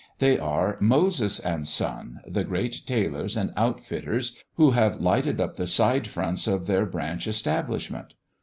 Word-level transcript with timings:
They 0.17 0.39
are 0.39 0.77
"Moses 0.79 1.39
and 1.39 1.67
Son," 1.67 2.21
the 2.25 2.43
great 2.43 2.81
tailors 2.87 3.37
and 3.37 3.53
outfitters, 3.55 4.35
who 4.55 4.71
have 4.71 4.99
lighted 4.99 5.39
up 5.39 5.57
the 5.57 5.67
side 5.67 6.07
fronts 6.07 6.47
of 6.47 6.65
their 6.65 6.87
branch 6.87 7.27
establishment. 7.27 8.15